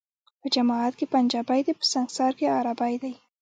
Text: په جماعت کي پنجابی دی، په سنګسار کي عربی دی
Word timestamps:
په 0.41 0.47
جماعت 0.55 0.93
کي 0.99 1.05
پنجابی 1.13 1.61
دی، 1.65 1.73
په 1.79 1.85
سنګسار 1.93 2.31
کي 2.39 2.45
عربی 2.59 2.93
دی 3.01 3.13